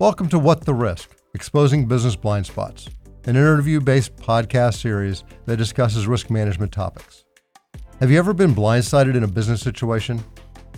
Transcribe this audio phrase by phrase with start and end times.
[0.00, 2.88] Welcome to What the Risk Exposing Business Blind Spots,
[3.24, 7.24] an interview based podcast series that discusses risk management topics.
[7.98, 10.22] Have you ever been blindsided in a business situation?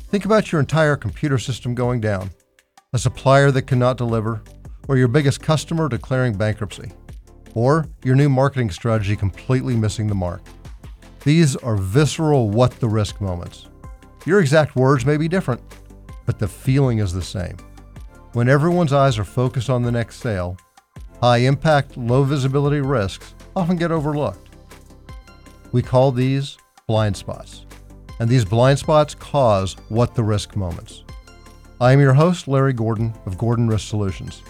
[0.09, 2.31] Think about your entire computer system going down,
[2.95, 4.43] a supplier that cannot deliver,
[4.89, 6.91] or your biggest customer declaring bankruptcy,
[7.55, 10.41] or your new marketing strategy completely missing the mark.
[11.25, 13.67] These are visceral what the risk moments.
[14.25, 15.61] Your exact words may be different,
[16.25, 17.59] but the feeling is the same.
[18.33, 20.57] When everyone's eyes are focused on the next sale,
[21.21, 24.51] high impact, low visibility risks often get overlooked.
[25.73, 26.57] We call these
[26.87, 27.67] blind spots,
[28.21, 31.03] and these blind spots cause what the risk moments.
[31.81, 34.45] I am your host, Larry Gordon of Gordon Risk Solutions.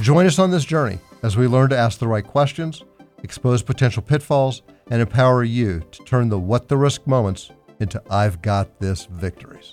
[0.00, 2.84] Join us on this journey as we learn to ask the right questions,
[3.22, 8.42] expose potential pitfalls, and empower you to turn the what the risk moments into I've
[8.42, 9.72] got this victories.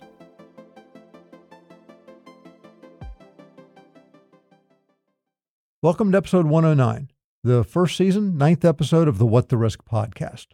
[5.86, 7.12] Welcome to episode 109,
[7.44, 10.48] the first season, ninth episode of the What the Risk podcast.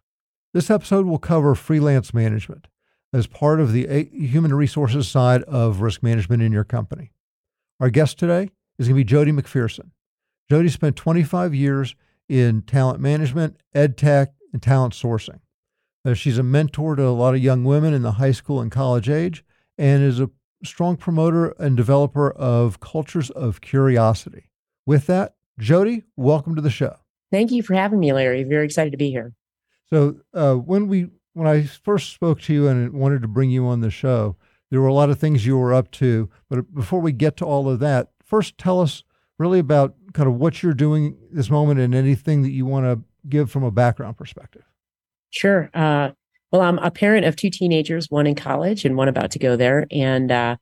[0.53, 2.67] This episode will cover freelance management
[3.13, 7.13] as part of the human resources side of risk management in your company.
[7.79, 9.91] Our guest today is going to be Jodi McPherson.
[10.49, 11.95] Jodi spent 25 years
[12.27, 15.39] in talent management, ed tech, and talent sourcing.
[16.03, 18.69] Uh, she's a mentor to a lot of young women in the high school and
[18.69, 19.45] college age
[19.77, 20.29] and is a
[20.66, 24.50] strong promoter and developer of cultures of curiosity.
[24.85, 26.95] With that, Jodi, welcome to the show.
[27.31, 28.43] Thank you for having me, Larry.
[28.43, 29.33] Very excited to be here.
[29.89, 33.65] So, uh, when we when I first spoke to you and wanted to bring you
[33.67, 34.35] on the show,
[34.69, 36.29] there were a lot of things you were up to.
[36.49, 39.03] But before we get to all of that, first tell us
[39.38, 43.01] really about kind of what you're doing this moment and anything that you want to
[43.29, 44.63] give from a background perspective.
[45.29, 45.69] Sure.
[45.73, 46.11] Uh,
[46.51, 49.55] well, I'm a parent of two teenagers, one in college and one about to go
[49.55, 49.88] there.
[49.89, 50.57] And uh,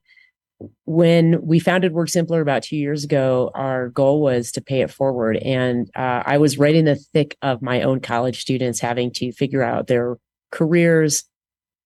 [0.86, 4.92] when we founded Work Simplr about two years ago, our goal was to pay it
[4.92, 5.38] forward.
[5.38, 9.32] And uh, I was right in the thick of my own college students having to
[9.32, 10.18] figure out their
[10.52, 11.24] careers,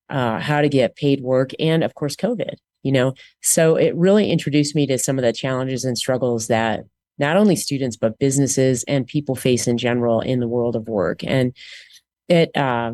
[0.09, 2.56] uh, how to get paid work, and of course, COVID.
[2.81, 6.84] You know, so it really introduced me to some of the challenges and struggles that
[7.18, 11.24] not only students but businesses and people face in general in the world of work.
[11.24, 11.56] And
[12.28, 12.94] it uh,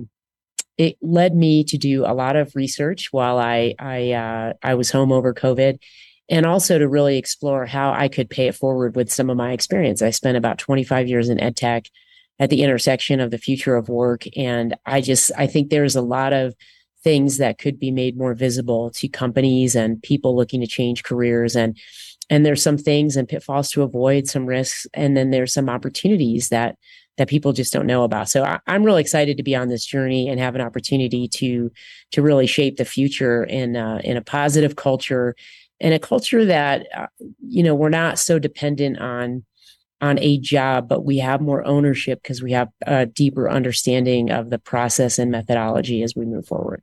[0.79, 4.90] it led me to do a lot of research while I I uh, I was
[4.90, 5.78] home over COVID,
[6.29, 9.51] and also to really explore how I could pay it forward with some of my
[9.51, 10.01] experience.
[10.01, 11.85] I spent about 25 years in ed tech
[12.40, 16.01] at the intersection of the future of work, and I just I think there's a
[16.01, 16.56] lot of
[17.03, 21.56] things that could be made more visible to companies and people looking to change careers
[21.56, 21.78] and
[22.29, 26.50] and there's some things and pitfalls to avoid some risks and then there's some opportunities
[26.50, 26.75] that
[27.19, 28.30] that people just don't know about.
[28.30, 31.72] So I, am really excited to be on this journey and have an opportunity to
[32.12, 35.35] to really shape the future in uh, in a positive culture
[35.79, 37.08] and a culture that uh,
[37.47, 39.44] you know we're not so dependent on
[40.02, 44.50] on a job but we have more ownership because we have a deeper understanding of
[44.50, 46.81] the process and methodology as we move forward.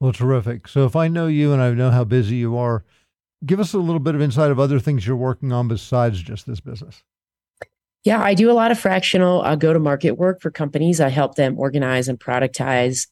[0.00, 0.68] Well terrific.
[0.68, 2.84] So if i know you and i know how busy you are
[3.44, 6.46] give us a little bit of insight of other things you're working on besides just
[6.46, 7.02] this business.
[8.08, 10.98] Yeah, I do a lot of fractional uh, go to market work for companies.
[10.98, 13.06] I help them organize and productize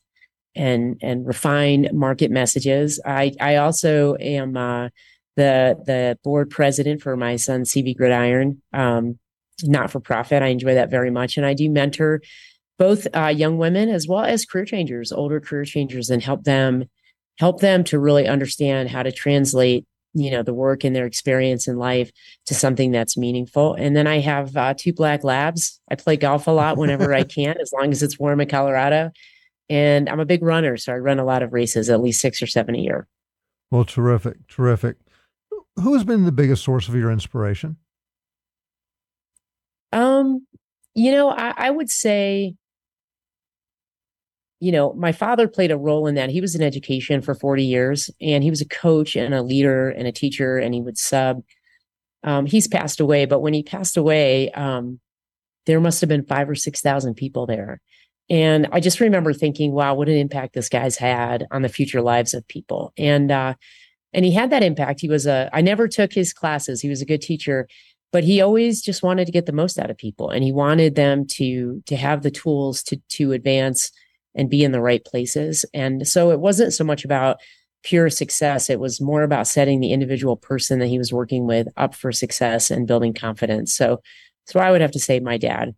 [0.54, 2.98] and and refine market messages.
[3.04, 4.88] I I also am uh,
[5.36, 9.18] the the board president for my son CV Gridiron, um,
[9.64, 10.42] not for profit.
[10.42, 12.22] I enjoy that very much, and I do mentor
[12.78, 16.84] both uh, young women as well as career changers, older career changers, and help them
[17.38, 19.84] help them to really understand how to translate
[20.16, 22.10] you know the work and their experience in life
[22.46, 23.74] to something that's meaningful.
[23.74, 25.80] And then i have uh, two black labs.
[25.90, 29.10] I play golf a lot whenever i can as long as it's warm in colorado.
[29.68, 32.42] And i'm a big runner so i run a lot of races at least six
[32.42, 33.06] or seven a year.
[33.70, 34.96] Well terrific terrific.
[35.76, 37.76] Who has been the biggest source of your inspiration?
[39.92, 40.46] Um
[40.94, 42.54] you know I, I would say
[44.60, 46.30] you know, my father played a role in that.
[46.30, 49.90] He was in education for 40 years and he was a coach and a leader
[49.90, 51.42] and a teacher and he would sub.
[52.22, 54.98] Um, he's passed away, but when he passed away, um,
[55.66, 57.80] there must have been five or 6,000 people there.
[58.28, 62.02] And I just remember thinking, wow, what an impact this guy's had on the future
[62.02, 62.92] lives of people.
[62.96, 63.54] And, uh,
[64.12, 65.00] and he had that impact.
[65.00, 66.80] He was a, I never took his classes.
[66.80, 67.68] He was a good teacher,
[68.10, 70.94] but he always just wanted to get the most out of people and he wanted
[70.94, 73.92] them to, to have the tools to, to advance
[74.36, 75.64] and be in the right places.
[75.74, 77.38] And so it wasn't so much about
[77.82, 78.68] pure success.
[78.68, 82.12] It was more about setting the individual person that he was working with up for
[82.12, 83.74] success and building confidence.
[83.74, 84.00] So,
[84.46, 85.74] so I would have to say my dad.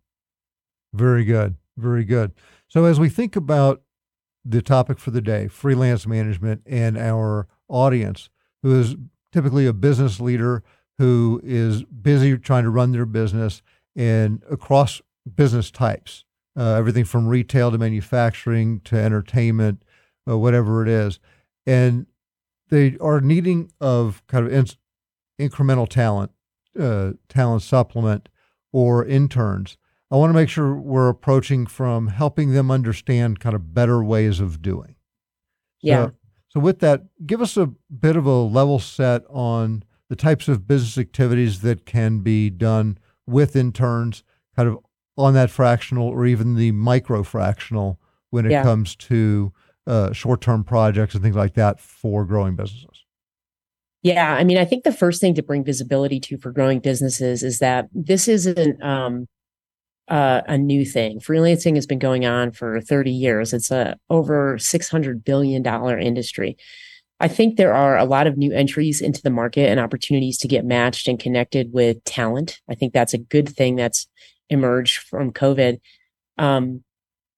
[0.93, 1.55] Very good.
[1.77, 2.31] Very good.
[2.67, 3.81] So as we think about
[4.43, 8.29] the topic for the day, freelance management and our audience,
[8.63, 8.95] who is
[9.31, 10.63] typically a business leader
[10.97, 13.61] who is busy trying to run their business
[13.95, 15.01] and across
[15.35, 16.25] business types,
[16.57, 19.83] uh, everything from retail to manufacturing to entertainment,
[20.27, 21.19] uh, whatever it is.
[21.65, 22.07] And
[22.69, 26.31] they are needing of kind of in- incremental talent,
[26.79, 28.29] uh, talent supplement,
[28.71, 29.77] or interns.
[30.11, 34.39] I want to make sure we're approaching from helping them understand kind of better ways
[34.39, 34.95] of doing.
[35.81, 36.07] Yeah.
[36.07, 36.13] So,
[36.49, 40.67] so with that, give us a bit of a level set on the types of
[40.67, 42.97] business activities that can be done
[43.27, 44.23] with interns,
[44.55, 44.79] kind of
[45.19, 47.99] on that fractional or even the micro fractional
[48.29, 48.63] when it yeah.
[48.63, 49.51] comes to
[49.85, 53.03] uh, short term projects and things like that for growing businesses?
[54.01, 57.43] Yeah, I mean, I think the first thing to bring visibility to for growing businesses
[57.43, 59.27] is that this isn't um,
[60.07, 61.19] uh, a new thing.
[61.19, 63.51] Freelancing has been going on for 30 years.
[63.51, 66.55] It's a over 600 billion dollar industry.
[67.19, 70.47] I think there are a lot of new entries into the market and opportunities to
[70.47, 72.61] get matched and connected with talent.
[72.69, 74.07] I think that's a good thing that's
[74.49, 75.79] emerged from COVID.
[76.37, 76.83] Um,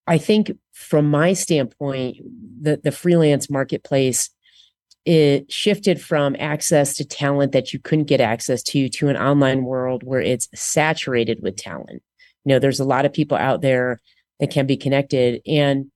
[0.08, 2.18] I think from my standpoint,
[2.62, 4.30] the, the freelance marketplace,
[5.06, 9.64] it shifted from access to talent that you couldn't get access to to an online
[9.64, 12.04] world where it's saturated with talent.
[12.46, 14.00] You know, there's a lot of people out there
[14.40, 15.42] that can be connected.
[15.48, 15.92] And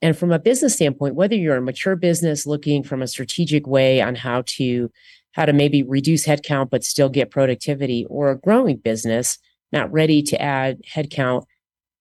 [0.00, 4.00] and from a business standpoint, whether you're a mature business looking from a strategic way
[4.00, 4.90] on how to
[5.32, 9.38] how to maybe reduce headcount but still get productivity, or a growing business
[9.72, 11.44] not ready to add headcount,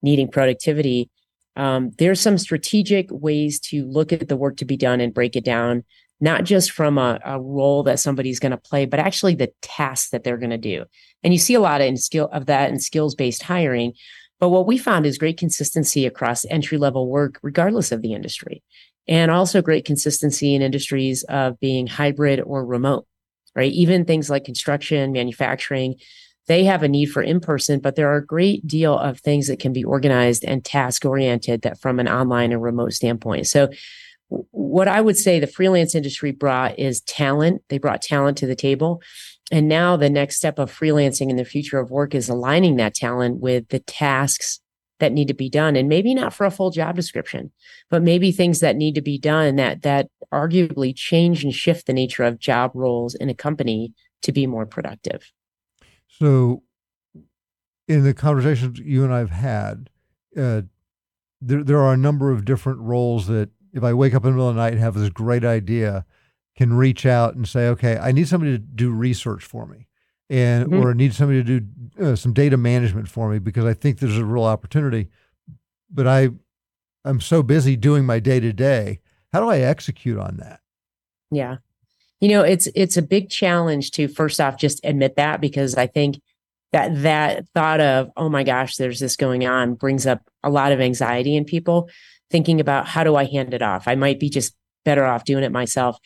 [0.01, 1.09] needing productivity,
[1.57, 5.35] um, there's some strategic ways to look at the work to be done and break
[5.35, 5.83] it down,
[6.21, 10.11] not just from a, a role that somebody's going to play, but actually the tasks
[10.11, 10.85] that they're going to do.
[11.23, 13.93] And you see a lot of skill of that in skills based hiring.
[14.39, 18.61] But what we found is great consistency across entry level work, regardless of the industry,
[19.07, 23.07] and also great consistency in industries of being hybrid or remote,
[23.55, 23.71] right?
[23.71, 25.95] Even things like construction, manufacturing,
[26.47, 29.47] they have a need for in person, but there are a great deal of things
[29.47, 33.47] that can be organized and task oriented that from an online and remote standpoint.
[33.47, 33.69] So,
[34.29, 37.61] what I would say the freelance industry brought is talent.
[37.69, 39.01] They brought talent to the table.
[39.53, 42.93] And now the next step of freelancing in the future of work is aligning that
[42.93, 44.59] talent with the tasks
[45.00, 47.51] that need to be done and maybe not for a full job description
[47.89, 51.93] but maybe things that need to be done that that arguably change and shift the
[51.93, 53.93] nature of job roles in a company
[54.23, 55.31] to be more productive
[56.07, 56.63] so,
[57.88, 59.89] in the conversations you and I've had,
[60.36, 60.63] uh,
[61.42, 64.36] there there are a number of different roles that if I wake up in the
[64.36, 66.06] middle of the night and have this great idea,
[66.56, 69.88] can reach out and say, okay, I need somebody to do research for me,
[70.30, 70.81] and mm-hmm.
[70.81, 74.00] or I need somebody to do uh, some data management for me because I think
[74.00, 75.10] there's a real opportunity,
[75.92, 76.30] but I
[77.06, 79.01] I'm so busy doing my day to day.
[79.33, 80.62] How do I execute on that?
[81.30, 81.57] Yeah
[82.19, 85.87] you know it's it's a big challenge to first off just admit that because i
[85.87, 86.21] think
[86.73, 90.71] that that thought of oh my gosh there's this going on brings up a lot
[90.71, 91.89] of anxiety in people
[92.29, 93.87] thinking about how do i hand it off?
[93.87, 94.55] I might be just
[94.85, 95.97] better off doing it myself.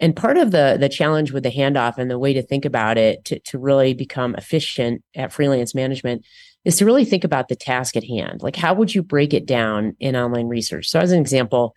[0.00, 2.98] And part of the the challenge with the handoff and the way to think about
[2.98, 6.24] it to, to really become efficient at freelance management
[6.64, 8.42] is to really think about the task at hand.
[8.42, 10.88] Like how would you break it down in online research?
[10.88, 11.74] So as an example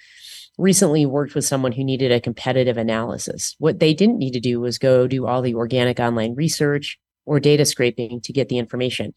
[0.58, 3.56] recently worked with someone who needed a competitive analysis.
[3.60, 7.40] What they didn't need to do was go do all the organic online research or
[7.40, 9.14] data scraping to get the information.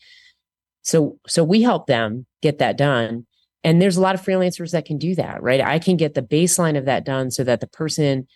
[0.82, 3.26] So, so we help them get that done.
[3.64, 5.60] And there's a lot of freelancers that can do that, right?
[5.60, 8.26] I can get the baseline of that done so that the person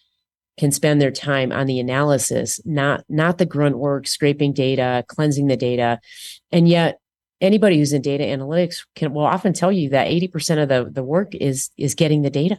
[0.59, 5.47] can spend their time on the analysis, not not the grunt work, scraping data, cleansing
[5.47, 5.99] the data.
[6.51, 6.99] And yet
[7.41, 11.03] anybody who's in data analytics can will often tell you that 80% of the, the
[11.03, 12.59] work is is getting the data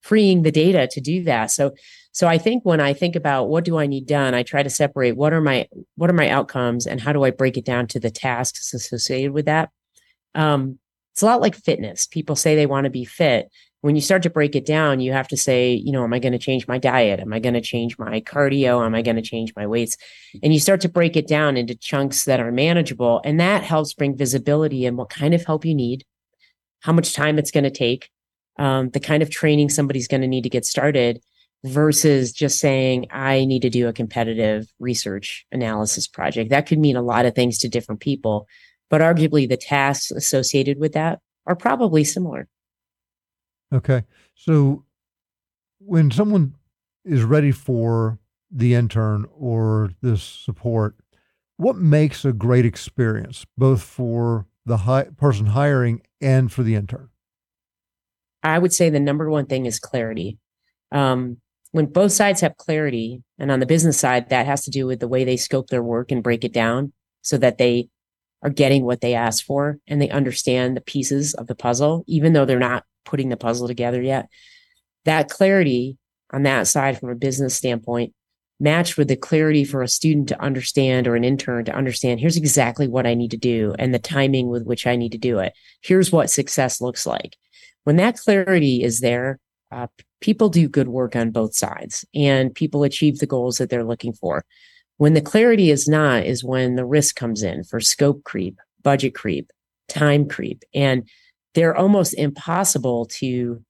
[0.00, 1.50] freeing the data to do that.
[1.50, 1.72] So
[2.12, 4.70] so I think when I think about what do I need done, I try to
[4.70, 7.86] separate what are my what are my outcomes and how do I break it down
[7.88, 9.70] to the tasks associated with that.
[10.34, 10.78] Um,
[11.12, 12.06] it's a lot like fitness.
[12.06, 13.50] People say they want to be fit.
[13.80, 16.18] When you start to break it down, you have to say, you know, am I
[16.18, 17.20] going to change my diet?
[17.20, 18.84] Am I going to change my cardio?
[18.84, 19.96] Am I going to change my weights?
[20.42, 23.20] And you start to break it down into chunks that are manageable.
[23.24, 26.04] And that helps bring visibility in what kind of help you need,
[26.80, 28.10] how much time it's going to take,
[28.58, 31.20] um, the kind of training somebody's going to need to get started
[31.64, 36.50] versus just saying, I need to do a competitive research analysis project.
[36.50, 38.46] That could mean a lot of things to different people,
[38.90, 42.48] but arguably the tasks associated with that are probably similar.
[43.72, 44.04] Okay.
[44.34, 44.84] So
[45.78, 46.54] when someone
[47.04, 48.18] is ready for
[48.50, 50.96] the intern or this support,
[51.56, 57.08] what makes a great experience both for the hi- person hiring and for the intern?
[58.42, 60.38] I would say the number one thing is clarity.
[60.92, 61.38] Um,
[61.72, 65.00] when both sides have clarity, and on the business side, that has to do with
[65.00, 67.88] the way they scope their work and break it down so that they
[68.42, 72.32] are getting what they ask for and they understand the pieces of the puzzle, even
[72.32, 74.28] though they're not putting the puzzle together yet.
[75.04, 75.98] That clarity
[76.32, 78.14] on that side from a business standpoint
[78.60, 82.36] matched with the clarity for a student to understand or an intern to understand here's
[82.36, 85.38] exactly what I need to do and the timing with which I need to do
[85.38, 85.52] it.
[85.80, 87.36] Here's what success looks like.
[87.88, 89.40] When that clarity is there,
[89.72, 89.86] uh,
[90.20, 94.12] people do good work on both sides and people achieve the goals that they're looking
[94.12, 94.44] for.
[94.98, 99.14] When the clarity is not, is when the risk comes in for scope creep, budget
[99.14, 99.50] creep,
[99.88, 100.64] time creep.
[100.74, 101.08] And
[101.54, 103.64] they're almost impossible to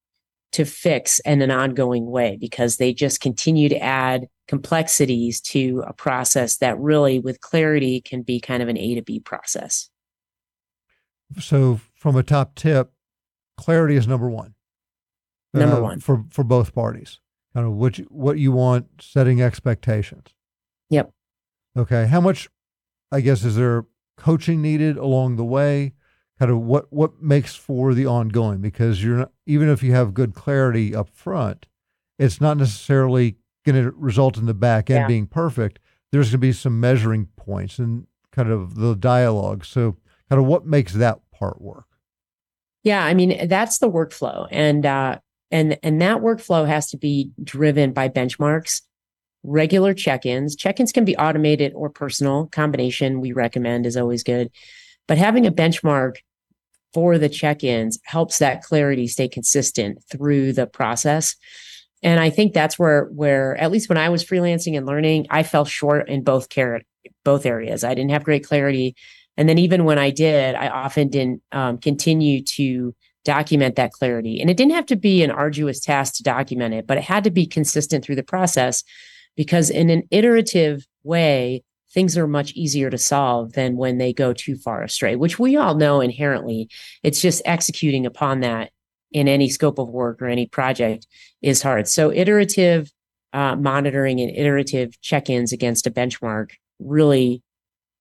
[0.50, 5.92] to fix in an ongoing way because they just continue to add complexities to a
[5.92, 9.88] process that really with clarity can be kind of an A to B process.
[11.38, 12.90] So from a top tip,
[13.58, 14.54] clarity is number one.
[15.52, 17.20] Number uh, one for for both parties.
[17.54, 20.28] Kind of what you, what you want, setting expectations.
[20.90, 21.10] Yep.
[21.76, 22.06] Okay.
[22.06, 22.48] How much,
[23.10, 23.86] I guess, is there
[24.16, 25.94] coaching needed along the way?
[26.38, 28.60] Kind of what what makes for the ongoing?
[28.60, 31.66] Because you're not, even if you have good clarity up front,
[32.18, 33.36] it's not necessarily
[33.66, 35.06] going to result in the back end yeah.
[35.08, 35.78] being perfect.
[36.12, 39.64] There's going to be some measuring points and kind of the dialogue.
[39.64, 39.96] So,
[40.28, 41.86] kind of what makes that part work?
[42.88, 45.18] Yeah, I mean that's the workflow, and uh,
[45.50, 48.80] and and that workflow has to be driven by benchmarks
[49.42, 50.56] regular check-ins.
[50.56, 52.46] Check-ins can be automated or personal.
[52.46, 54.50] Combination we recommend is always good.
[55.06, 56.16] But having a benchmark
[56.94, 61.36] for the check-ins helps that clarity stay consistent through the process.
[62.02, 65.42] And i think that's where where at least when i was freelancing and learning i
[65.42, 66.80] fell short in both care
[67.24, 67.84] both areas.
[67.84, 68.96] I didn't have great clarity
[69.38, 72.94] and then even when i did i often didn't um, continue to
[73.28, 74.40] document that clarity.
[74.40, 77.24] And it didn't have to be an arduous task to document it, but it had
[77.24, 78.82] to be consistent through the process
[79.36, 84.32] because in an iterative way, things are much easier to solve than when they go
[84.32, 86.70] too far astray, which we all know inherently.
[87.02, 88.70] It's just executing upon that
[89.12, 91.06] in any scope of work or any project
[91.42, 91.86] is hard.
[91.86, 92.90] So iterative
[93.34, 97.42] uh, monitoring and iterative check-ins against a benchmark really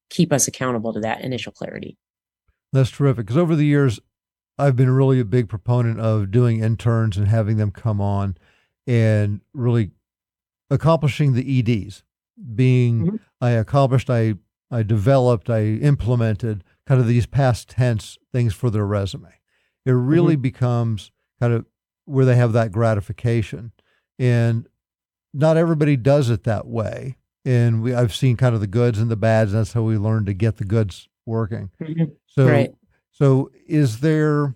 [0.09, 1.97] keep us accountable to that initial clarity.
[2.73, 3.25] That's terrific.
[3.25, 3.99] Because over the years,
[4.57, 8.37] I've been really a big proponent of doing interns and having them come on
[8.85, 9.91] and really
[10.69, 12.03] accomplishing the EDs.
[12.55, 13.15] Being mm-hmm.
[13.41, 14.35] I accomplished, I
[14.69, 19.33] I developed, I implemented kind of these past tense things for their resume.
[19.85, 20.41] It really mm-hmm.
[20.41, 21.65] becomes kind of
[22.05, 23.71] where they have that gratification.
[24.19, 24.67] And
[25.33, 27.17] not everybody does it that way.
[27.47, 29.53] And we I've seen kind of the goods and the bads.
[29.53, 31.71] And that's how we learn to get the goods working.
[31.81, 32.05] Mm-hmm.
[32.25, 32.73] So right.
[33.17, 34.53] So, is there,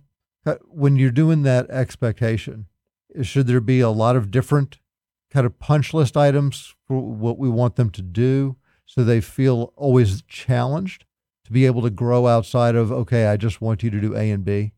[0.67, 2.67] when you're doing that expectation,
[3.23, 4.77] should there be a lot of different
[5.31, 9.73] kind of punch list items for what we want them to do so they feel
[9.75, 11.05] always challenged
[11.45, 14.29] to be able to grow outside of, okay, I just want you to do A
[14.29, 14.73] and B?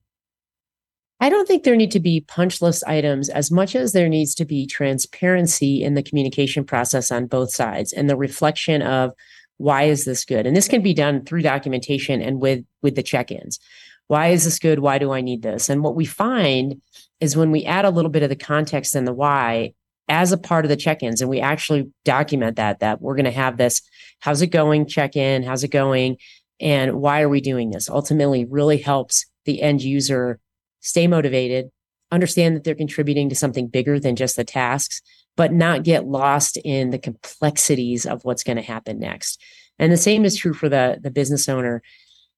[1.19, 4.35] I don't think there need to be punch list items as much as there needs
[4.35, 9.11] to be transparency in the communication process on both sides and the reflection of
[9.57, 10.45] why is this good?
[10.45, 13.59] And this can be done through documentation and with with the check-ins.
[14.07, 14.79] Why is this good?
[14.79, 15.69] Why do i need this?
[15.69, 16.81] And what we find
[17.21, 19.73] is when we add a little bit of the context and the why
[20.09, 23.31] as a part of the check-ins and we actually document that that we're going to
[23.31, 23.81] have this
[24.19, 26.17] how's it going check in how's it going?
[26.59, 27.89] And why are we doing this?
[27.89, 30.39] Ultimately really helps the end user
[30.83, 31.69] stay motivated
[32.13, 35.01] understand that they're contributing to something bigger than just the tasks
[35.35, 39.41] but not get lost in the complexities of what's going to happen next.
[39.79, 41.81] And the same is true for the, the business owner.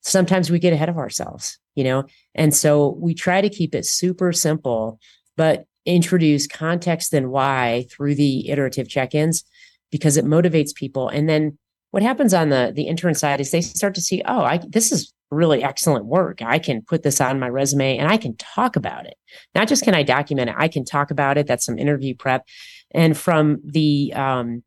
[0.02, 2.06] Sometimes we get ahead of ourselves, you know?
[2.34, 5.00] And so we try to keep it super simple,
[5.36, 9.44] but introduce context and why through the iterative check-ins
[9.92, 11.10] because it motivates people.
[11.10, 11.58] And then
[11.92, 14.92] what happens on the the intern side is they start to see, oh, I this
[14.92, 16.42] is really excellent work.
[16.42, 19.15] I can put this on my resume and I can talk about it.
[19.54, 21.48] Not just can I document it, I can talk about it.
[21.48, 22.48] That's some interview prep.
[22.92, 24.63] And from the um,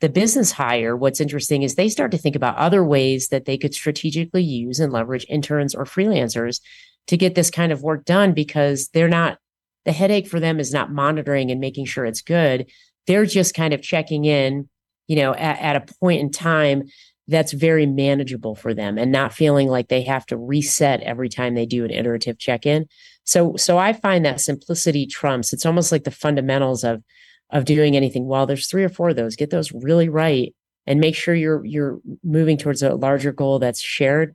[0.00, 3.58] the business hire, what's interesting is they start to think about other ways that they
[3.58, 6.60] could strategically use and leverage interns or freelancers
[7.08, 9.38] to get this kind of work done because they're not
[9.84, 12.70] the headache for them is not monitoring and making sure it's good.
[13.06, 14.68] They're just kind of checking in,
[15.06, 16.84] you know, at, at a point in time
[17.28, 21.54] that's very manageable for them and not feeling like they have to reset every time
[21.54, 22.86] they do an iterative check-in.
[23.24, 25.52] So so I find that simplicity trumps.
[25.52, 27.02] It's almost like the fundamentals of
[27.50, 28.26] of doing anything.
[28.26, 29.36] Well, there's three or four of those.
[29.36, 30.54] Get those really right
[30.86, 34.34] and make sure you're you're moving towards a larger goal that's shared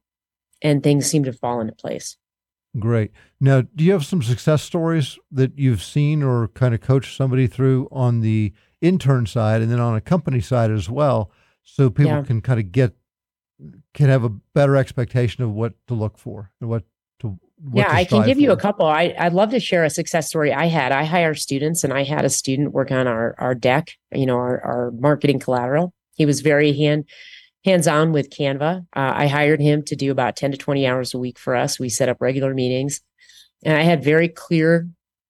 [0.61, 2.15] and things seem to fall into place.
[2.79, 3.11] Great.
[3.39, 7.45] Now, do you have some success stories that you've seen or kind of coached somebody
[7.45, 11.31] through on the intern side and then on a company side as well,
[11.63, 12.23] so people Yeah.
[12.23, 12.93] can kind of get
[13.93, 16.83] can have a better expectation of what to look for and what
[17.19, 18.85] to what yeah, to I can give you a couple.
[18.85, 20.91] I, I'd love to share a success story I had.
[20.91, 24.35] I hire students and I had a student work on our, our deck, you know,
[24.35, 25.93] our, our marketing collateral.
[26.15, 27.05] He was very hand
[27.63, 28.79] hands-on with Canva.
[28.93, 31.79] Uh, I hired him to do about 10 to 20 hours a week for us.
[31.79, 32.99] We set up regular meetings
[33.63, 34.89] and I had very clear,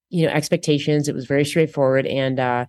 [0.09, 1.07] you know, expectations.
[1.07, 2.07] It was very straightforward.
[2.07, 2.65] And uh,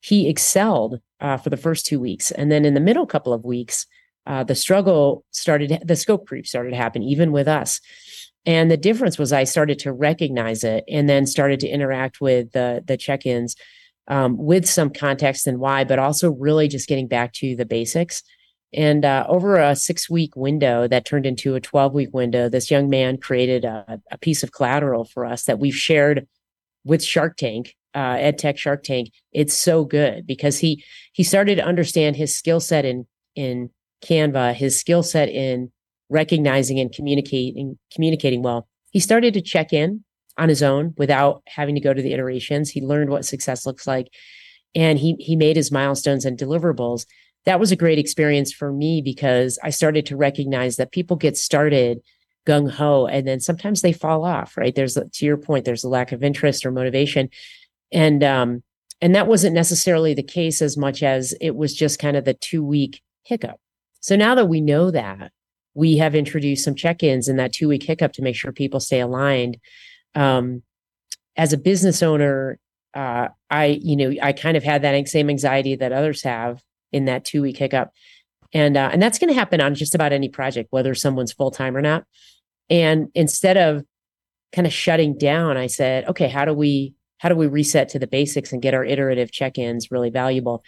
[0.00, 2.30] he excelled uh, for the first two weeks.
[2.30, 3.86] And then in the middle couple of weeks,
[4.26, 7.80] uh, the struggle started, the scope creep started to happen, even with us.
[8.46, 12.52] And the difference was I started to recognize it and then started to interact with
[12.52, 13.54] the, the check ins
[14.08, 18.22] um, with some context and why, but also really just getting back to the basics.
[18.72, 22.70] And uh, over a six week window that turned into a 12 week window, this
[22.70, 26.26] young man created a, a piece of collateral for us that we've shared
[26.84, 29.10] with Shark Tank, uh, EdTech Shark Tank.
[29.32, 33.70] It's so good because he he started to understand his skill set in in
[34.02, 35.70] Canva, his skill set in
[36.08, 38.68] recognizing and communicating communicating well.
[38.90, 40.04] He started to check in
[40.36, 42.70] on his own without having to go to the iterations.
[42.70, 44.08] He learned what success looks like,
[44.74, 47.06] and he he made his milestones and deliverables.
[47.46, 51.38] That was a great experience for me because I started to recognize that people get
[51.38, 52.00] started
[52.46, 54.56] gung ho and then sometimes they fall off.
[54.56, 54.74] Right?
[54.74, 55.64] There's to your point.
[55.64, 57.30] There's a lack of interest or motivation,
[57.92, 58.62] and um
[59.00, 62.34] and that wasn't necessarily the case as much as it was just kind of the
[62.34, 63.58] two week hiccup.
[64.00, 65.32] So now that we know that,
[65.74, 69.00] we have introduced some check-ins in that two week hiccup to make sure people stay
[69.00, 69.58] aligned.
[70.14, 70.62] Um,
[71.36, 72.58] as a business owner,
[72.92, 77.04] uh, I you know I kind of had that same anxiety that others have in
[77.04, 77.90] that two week hiccup,
[78.52, 81.50] and uh, and that's going to happen on just about any project, whether someone's full
[81.50, 82.04] time or not.
[82.68, 83.84] And instead of
[84.52, 87.98] kind of shutting down, I said, okay, how do we how do we reset to
[87.98, 90.64] the basics and get our iterative check-ins really valuable?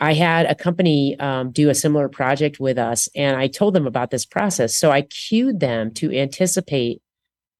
[0.00, 3.86] I had a company um, do a similar project with us, and I told them
[3.86, 4.76] about this process.
[4.76, 7.00] So I cued them to anticipate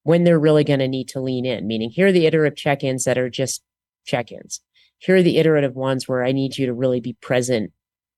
[0.02, 2.82] when they're really going to need to lean in, meaning here are the iterative check
[2.82, 3.62] ins that are just
[4.04, 4.60] check ins.
[4.98, 7.72] Here are the iterative ones where I need you to really be present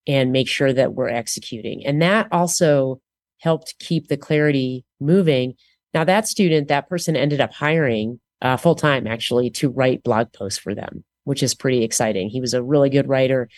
[0.06, 1.84] and make sure that we're executing.
[1.84, 3.02] And that also
[3.38, 5.56] helped keep the clarity moving.
[5.92, 10.32] Now, that student, that person ended up hiring uh, full time actually to write blog
[10.32, 12.28] posts for them, which is pretty exciting.
[12.28, 13.48] He was a really good writer.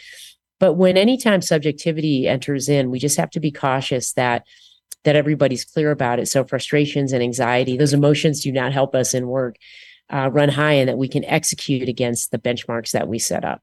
[0.59, 4.47] But when anytime subjectivity enters in, we just have to be cautious that
[5.05, 6.29] that everybody's clear about it.
[6.29, 9.57] So frustrations and anxiety, those emotions do not help us in work
[10.13, 13.63] uh, run high, and that we can execute against the benchmarks that we set up.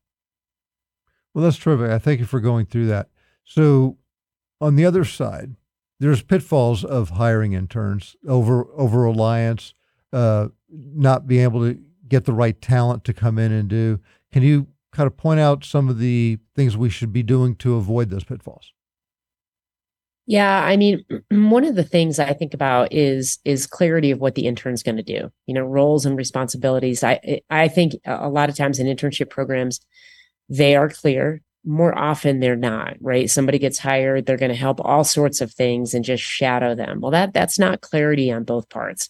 [1.34, 1.91] Well, that's terrific.
[1.91, 3.10] I thank you for going through that.
[3.45, 3.97] So,
[4.60, 5.55] on the other side,
[5.99, 9.73] there's pitfalls of hiring interns over over reliance,
[10.13, 14.00] uh, not being able to get the right talent to come in and do.
[14.32, 17.76] Can you kind of point out some of the things we should be doing to
[17.76, 18.74] avoid those pitfalls?
[20.26, 24.36] Yeah, I mean, one of the things I think about is is clarity of what
[24.36, 25.32] the intern's going to do.
[25.48, 27.04] You know, roles and responsibilities.
[27.04, 29.80] I I think a lot of times in internship programs,
[30.48, 31.41] they are clear.
[31.65, 32.95] More often they're not.
[33.02, 33.30] Right?
[33.30, 37.02] Somebody gets hired, they're going to help all sorts of things and just shadow them.
[37.02, 39.10] Well, that that's not clarity on both parts.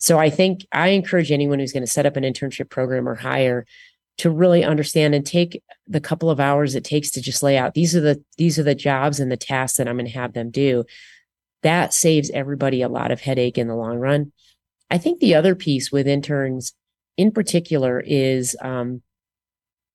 [0.00, 3.14] So I think I encourage anyone who's going to set up an internship program or
[3.14, 3.66] hire
[4.18, 7.72] to really understand and take the couple of hours it takes to just lay out
[7.72, 10.32] these are the these are the jobs and the tasks that I'm going to have
[10.32, 10.84] them do.
[11.62, 14.32] That saves everybody a lot of headache in the long run.
[14.90, 16.72] I think the other piece with interns
[17.16, 19.02] in particular is um,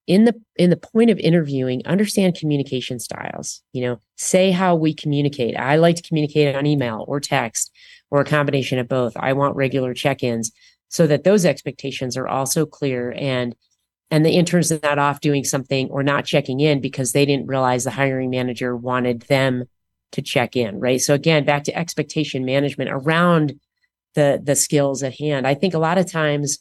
[0.07, 3.63] in the in the point of interviewing, understand communication styles.
[3.73, 5.57] You know, say how we communicate.
[5.57, 7.71] I like to communicate on email or text
[8.15, 9.17] or a combination of both.
[9.17, 10.53] I want regular check-ins
[10.87, 13.53] so that those expectations are also clear and
[14.09, 17.47] and the interns are not off doing something or not checking in because they didn't
[17.47, 19.65] realize the hiring manager wanted them
[20.13, 21.01] to check in right?
[21.01, 23.59] So again back to expectation management around
[24.13, 25.45] the the skills at hand.
[25.45, 26.59] I think a lot of times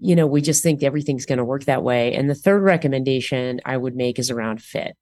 [0.00, 2.12] you know we just think everything's going to work that way.
[2.12, 4.96] And the third recommendation i would make is around fit.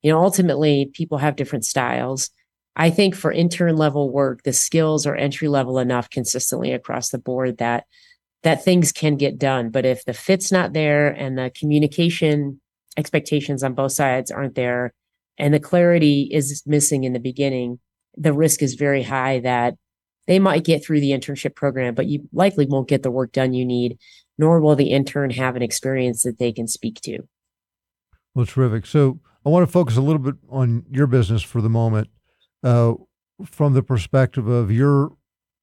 [0.00, 2.30] You know ultimately people have different styles
[2.76, 7.18] i think for intern level work the skills are entry level enough consistently across the
[7.18, 7.84] board that
[8.42, 9.70] that things can get done.
[9.70, 12.60] But if the fit's not there and the communication
[12.96, 14.92] expectations on both sides aren't there
[15.38, 17.78] and the clarity is missing in the beginning,
[18.16, 19.74] the risk is very high that
[20.26, 23.54] they might get through the internship program, but you likely won't get the work done
[23.54, 23.98] you need,
[24.38, 27.20] nor will the intern have an experience that they can speak to.
[28.34, 28.86] Well, terrific.
[28.86, 32.08] So I want to focus a little bit on your business for the moment,
[32.62, 32.94] uh,
[33.44, 35.12] from the perspective of your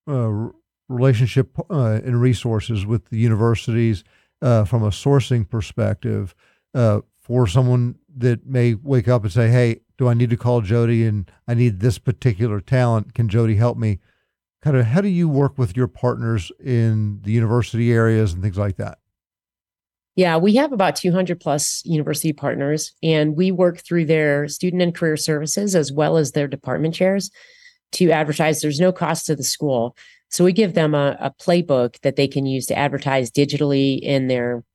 [0.07, 0.49] uh,
[0.87, 4.03] relationship uh, and resources with the universities
[4.41, 6.35] uh, from a sourcing perspective
[6.73, 10.61] uh, for someone that may wake up and say, "Hey, do I need to call
[10.61, 13.13] Jodi and I need this particular talent?
[13.13, 13.99] Can Jodi help me?"
[14.61, 18.57] Kind of, how do you work with your partners in the university areas and things
[18.57, 18.98] like that?
[20.19, 24.93] Yeah, we have about 200 plus university partners, and we work through their student and
[24.93, 27.31] career services as well as their department chairs
[27.93, 28.59] to advertise.
[28.59, 29.95] There's no cost to the school.
[30.27, 34.27] So we give them a, a playbook that they can use to advertise digitally in
[34.27, 34.65] their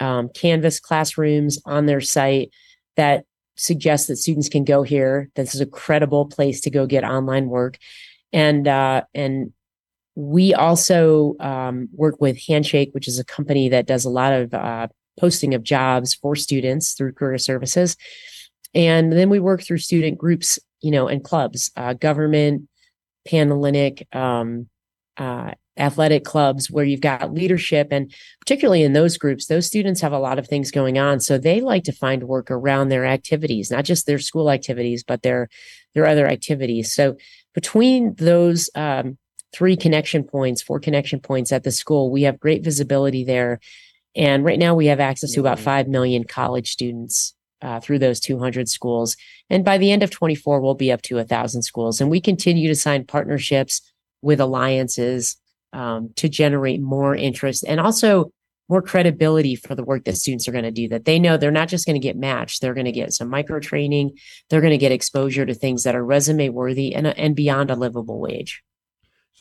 [0.00, 2.50] um, Canvas classrooms on their site
[2.96, 5.30] that suggests that students can go here.
[5.36, 7.78] This is a credible place to go get online work.
[8.32, 9.52] And uh, and
[10.14, 14.52] we also um, work with Handshake, which is a company that does a lot of
[14.52, 17.96] uh, posting of jobs for students through career services.
[18.74, 22.68] And then we work through student groups, you know, and clubs, uh, government,
[23.28, 24.68] Panhellenic, um,
[25.16, 27.88] uh, athletic clubs where you've got leadership.
[27.90, 31.20] And particularly in those groups, those students have a lot of things going on.
[31.20, 35.22] So they like to find work around their activities, not just their school activities, but
[35.22, 35.48] their,
[35.94, 36.92] their other activities.
[36.92, 37.16] So
[37.54, 39.18] between those um,
[39.52, 42.10] three connection points, four connection points at the school.
[42.10, 43.60] We have great visibility there.
[44.16, 45.64] And right now we have access to about mm-hmm.
[45.64, 49.16] 5 million college students uh, through those 200 schools.
[49.48, 52.00] And by the end of 24, we'll be up to a thousand schools.
[52.00, 53.82] And we continue to sign partnerships
[54.22, 55.36] with alliances
[55.72, 58.32] um, to generate more interest and also
[58.68, 61.50] more credibility for the work that students are going to do that they know they're
[61.50, 64.16] not just going to get matched they're going to get some micro training
[64.48, 67.76] they're going to get exposure to things that are resume worthy and, and beyond a
[67.76, 68.62] livable wage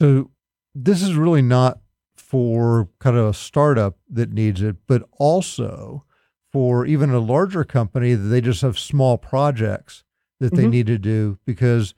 [0.01, 0.31] so
[0.73, 1.79] this is really not
[2.15, 6.05] for kind of a startup that needs it, but also
[6.51, 10.03] for even a larger company that they just have small projects
[10.39, 10.71] that they mm-hmm.
[10.71, 11.93] need to do because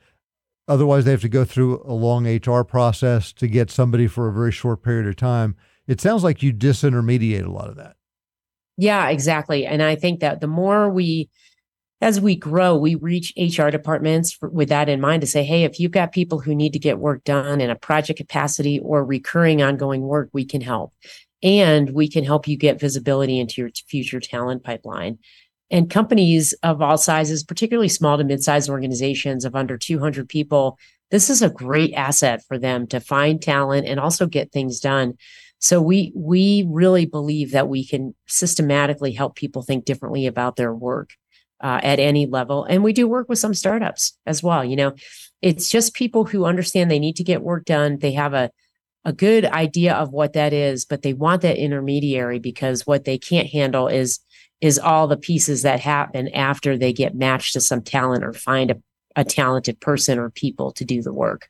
[0.68, 4.34] otherwise they have to go through a long HR process to get somebody for a
[4.34, 5.56] very short period of time.
[5.88, 7.96] It sounds like you disintermediate a lot of that.
[8.78, 9.66] Yeah, exactly.
[9.66, 11.30] And I think that the more we
[12.02, 15.64] as we grow, we reach HR departments for, with that in mind to say, hey,
[15.64, 19.06] if you've got people who need to get work done in a project capacity or
[19.06, 20.94] recurring ongoing work, we can help.
[21.44, 25.20] And we can help you get visibility into your future talent pipeline.
[25.70, 30.78] And companies of all sizes, particularly small to mid-sized organizations of under 200 people,
[31.12, 35.18] this is a great asset for them to find talent and also get things done.
[35.60, 40.74] So we we really believe that we can systematically help people think differently about their
[40.74, 41.12] work
[41.62, 42.64] uh, at any level.
[42.64, 44.66] And we do work with some startups as well.
[44.66, 44.94] You know,
[45.42, 48.00] it's just people who understand they need to get work done.
[48.00, 48.52] They have a
[49.04, 53.18] a good idea of what that is, but they want that intermediary because what they
[53.18, 54.20] can't handle is
[54.62, 58.70] is all the pieces that happen after they get matched to some talent or find
[58.70, 58.76] a,
[59.16, 61.50] a talented person or people to do the work.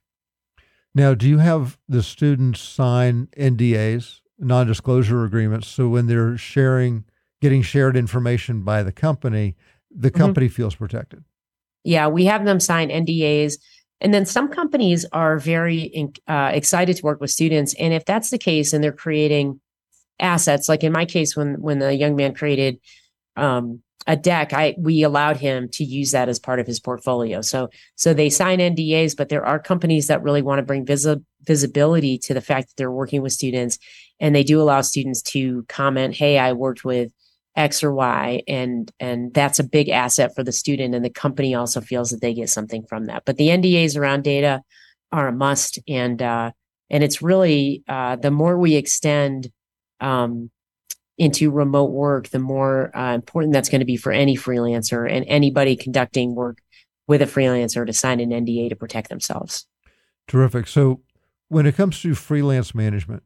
[0.96, 7.04] Now, do you have the students sign NDAs, non-disclosure agreements, so when they're sharing,
[7.42, 9.56] getting shared information by the company,
[9.96, 10.18] the mm-hmm.
[10.18, 10.56] company mm-hmm.
[10.56, 11.24] feels protected.
[11.84, 13.56] Yeah, we have them sign NDAs.
[14.02, 17.76] And then some companies are very uh, excited to work with students.
[17.76, 19.62] And if that's the case, and they're creating
[20.20, 22.80] assets, like in my case, when when the young man created
[23.36, 27.42] um, a deck, I we allowed him to use that as part of his portfolio.
[27.42, 31.24] So so they sign NDAs, but there are companies that really want to bring visi-
[31.44, 33.78] visibility to the fact that they're working with students,
[34.20, 37.12] and they do allow students to comment, "Hey, I worked with."
[37.56, 41.54] X or Y, and and that's a big asset for the student, and the company
[41.54, 43.24] also feels that they get something from that.
[43.26, 44.62] But the NDAs around data
[45.12, 46.52] are a must, and uh,
[46.90, 49.52] and it's really uh, the more we extend
[50.00, 50.50] um,
[51.18, 55.26] into remote work, the more uh, important that's going to be for any freelancer and
[55.28, 56.60] anybody conducting work
[57.08, 59.68] with a freelancer to sign an NDA to protect themselves.
[60.28, 60.68] Terrific.
[60.68, 61.02] So,
[61.50, 63.24] when it comes to freelance management,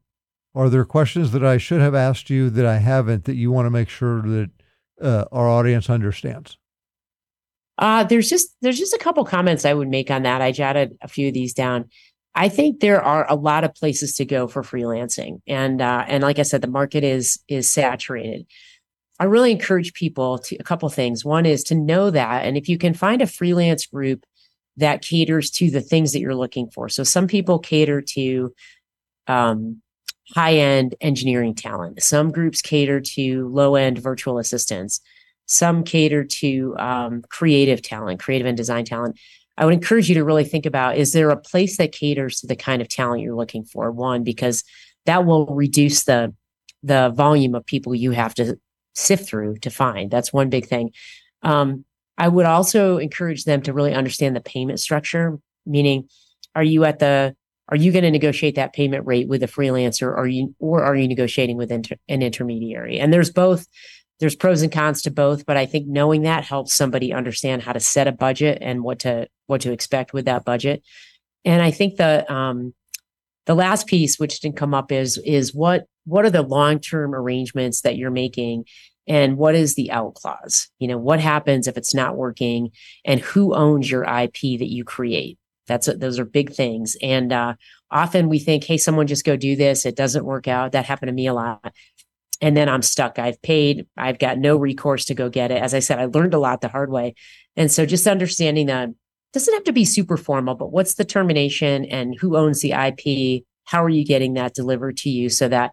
[0.56, 3.66] are there questions that I should have asked you that I haven't that you want
[3.66, 4.50] to make sure that
[5.00, 6.56] uh, our audience understands?
[7.76, 10.40] Uh, there's just there's just a couple comments I would make on that.
[10.40, 11.90] I jotted a few of these down.
[12.34, 16.22] I think there are a lot of places to go for freelancing, and uh, and
[16.22, 18.46] like I said, the market is is saturated.
[19.20, 21.24] I really encourage people to a couple things.
[21.24, 24.24] One is to know that, and if you can find a freelance group
[24.78, 26.88] that caters to the things that you're looking for.
[26.88, 28.54] So some people cater to
[29.26, 29.82] um,
[30.34, 32.02] high end engineering talent.
[32.02, 35.00] Some groups cater to low end virtual assistants.
[35.46, 39.18] Some cater to um, creative talent, creative and design talent.
[39.58, 42.46] I would encourage you to really think about is there a place that caters to
[42.46, 43.90] the kind of talent you're looking for?
[43.90, 44.64] One, because
[45.06, 46.34] that will reduce the
[46.82, 48.58] the volume of people you have to
[48.94, 50.10] sift through to find.
[50.10, 50.92] That's one big thing.
[51.42, 51.84] Um,
[52.18, 56.08] I would also encourage them to really understand the payment structure, meaning,
[56.54, 57.36] are you at the
[57.68, 60.02] are you going to negotiate that payment rate with a freelancer?
[60.02, 62.98] Or are you or are you negotiating with inter, an intermediary?
[62.98, 63.66] And there's both
[64.20, 67.72] there's pros and cons to both but i think knowing that helps somebody understand how
[67.72, 70.82] to set a budget and what to what to expect with that budget.
[71.44, 72.74] And i think the um
[73.46, 77.80] the last piece which didn't come up is is what what are the long-term arrangements
[77.80, 78.64] that you're making?
[79.08, 80.68] And what is the out clause?
[80.78, 82.70] You know what happens if it's not working?
[83.04, 86.96] And who owns your ip that you create that's a, those are big things.
[87.02, 87.54] And uh,
[87.90, 89.86] often we think hey someone just go do this.
[89.86, 90.72] It doesn't work out.
[90.72, 91.72] That happened to me a lot.
[92.40, 93.18] And then i'm stuck.
[93.18, 95.62] I've paid i've got no recourse to go get it.
[95.62, 97.14] As i said i learned a lot the hard way.
[97.56, 98.90] And so just understanding that
[99.32, 103.44] doesn't have to be super formal but what's the termination and who owns the ip
[103.64, 105.72] how are you getting that delivered to you so that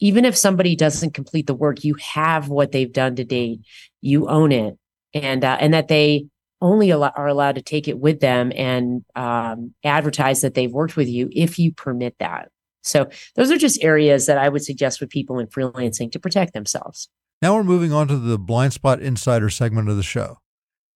[0.00, 3.60] even if somebody doesn't complete the work, you have what they've done to date,
[4.00, 4.76] you own it,
[5.12, 6.26] and uh, and that they
[6.60, 10.96] only al- are allowed to take it with them and um, advertise that they've worked
[10.96, 12.50] with you if you permit that.
[12.82, 16.52] So those are just areas that I would suggest with people in freelancing to protect
[16.52, 17.08] themselves.
[17.40, 20.38] Now we're moving on to the Blind Spot Insider segment of the show.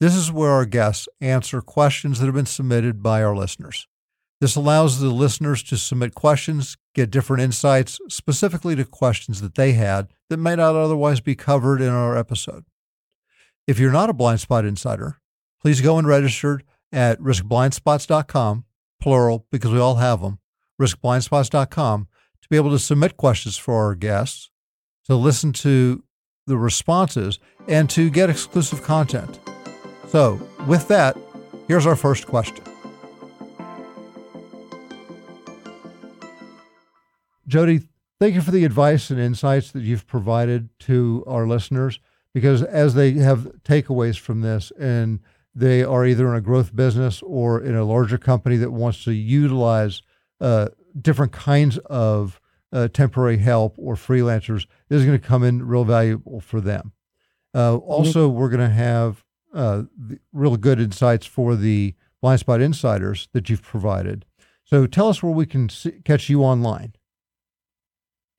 [0.01, 3.89] This is where our guests answer questions that have been submitted by our listeners.
[4.41, 9.73] This allows the listeners to submit questions, get different insights specifically to questions that they
[9.73, 12.65] had that may not otherwise be covered in our episode.
[13.67, 15.21] If you're not a Blind Spot Insider,
[15.61, 16.61] please go and register
[16.93, 18.65] at riskblindspots.com,
[19.01, 20.39] plural, because we all have them,
[20.81, 22.09] riskblindspots.com,
[22.43, 24.51] to be able to submit questions for our guests,
[25.07, 26.03] to listen to
[26.47, 29.39] the responses, and to get exclusive content.
[30.09, 31.17] So, with that,
[31.67, 32.65] here's our first question.
[37.47, 37.81] Jodi,
[38.21, 41.99] thank you for the advice and insights that you've provided to our listeners
[42.35, 45.21] because as they have takeaways from this and
[45.59, 49.13] they are either in a growth business or in a larger company that wants to
[49.13, 50.03] utilize
[50.41, 50.69] uh,
[51.01, 52.41] different kinds of
[52.73, 56.93] uh, temporary help or freelancers, this is going to come in real valuable for them.
[57.55, 59.85] Uh, also, we're going to have uh,
[60.33, 64.27] real good insights for the blind spot insiders that you've provided.
[64.65, 66.93] So tell us where we can see, catch you online.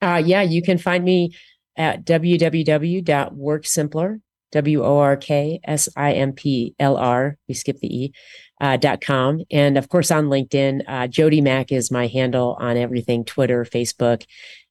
[0.00, 1.34] Uh, yeah, you can find me
[1.76, 4.20] at www.worksimplr,
[4.52, 8.12] W O R K S I M P L R, we skip the E,
[8.60, 9.42] uh, dot com.
[9.50, 14.24] And of course, on LinkedIn, uh, Jodi Mack is my handle on everything Twitter, Facebook,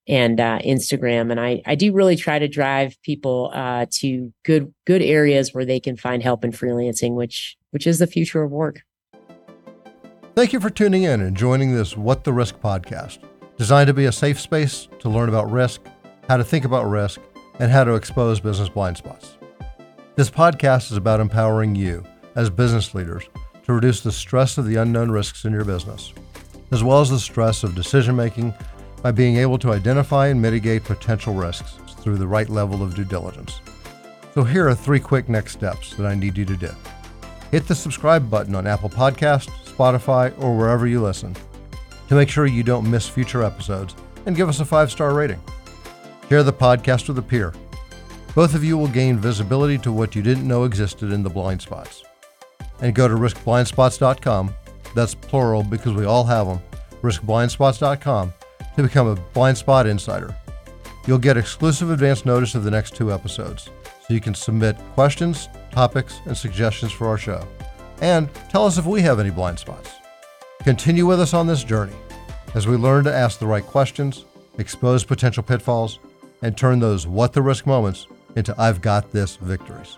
[0.07, 1.31] and uh, Instagram.
[1.31, 5.65] And I, I do really try to drive people uh, to good good areas where
[5.65, 8.81] they can find help in freelancing, which which is the future of work.
[10.35, 13.19] Thank you for tuning in and joining this What the Risk podcast
[13.57, 15.81] designed to be a safe space to learn about risk,
[16.29, 17.19] how to think about risk,
[17.59, 19.38] and how to expose business blind spots.
[20.19, 22.03] This podcast is about empowering you
[22.35, 23.23] as business leaders
[23.63, 26.11] to reduce the stress of the unknown risks in your business,
[26.71, 28.53] as well as the stress of decision making
[29.01, 33.05] by being able to identify and mitigate potential risks through the right level of due
[33.05, 33.61] diligence.
[34.33, 36.71] So, here are three quick next steps that I need you to do.
[37.51, 41.33] Hit the subscribe button on Apple Podcast, Spotify, or wherever you listen
[42.09, 45.41] to make sure you don't miss future episodes and give us a five star rating.
[46.27, 47.53] Share the podcast with a peer.
[48.35, 51.61] Both of you will gain visibility to what you didn't know existed in the blind
[51.61, 52.03] spots.
[52.81, 54.53] And go to riskblindspots.com,
[54.95, 56.59] that's plural because we all have them,
[57.01, 58.33] riskblindspots.com
[58.75, 60.35] to become a blind spot insider.
[61.07, 63.69] You'll get exclusive advance notice of the next two episodes,
[64.07, 67.47] so you can submit questions, topics, and suggestions for our show.
[68.01, 69.91] And tell us if we have any blind spots.
[70.63, 71.95] Continue with us on this journey
[72.53, 74.25] as we learn to ask the right questions,
[74.57, 75.99] expose potential pitfalls,
[76.41, 78.07] and turn those what the risk moments
[78.39, 79.97] into I've got this victories.